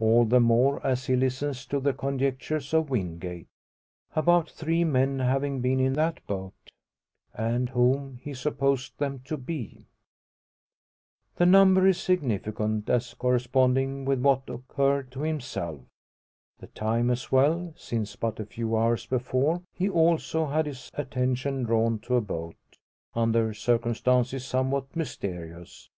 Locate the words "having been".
5.20-5.78